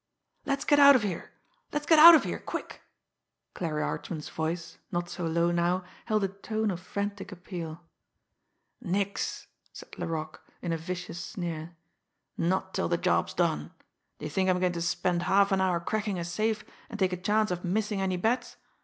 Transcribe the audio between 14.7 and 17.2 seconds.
to spend half an hour cracking a safe and take a